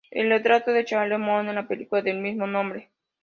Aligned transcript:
Él 0.09 0.29
retrató 0.31 0.71
a 0.71 0.83
Charley 0.83 1.19
Moon 1.19 1.47
en 1.49 1.53
la 1.53 1.67
película 1.67 2.01
del 2.01 2.17
mismo 2.21 2.47
nombre. 2.47 2.89